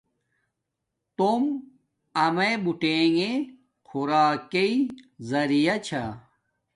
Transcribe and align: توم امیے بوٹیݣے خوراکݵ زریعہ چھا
توم 1.17 1.43
امیے 2.23 2.53
بوٹیݣے 2.63 3.31
خوراکݵ 3.87 4.73
زریعہ 5.29 5.75
چھا 5.85 6.03